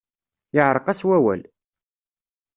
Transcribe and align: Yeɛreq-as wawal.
Yeɛreq-as 0.55 1.01
wawal. 1.07 1.41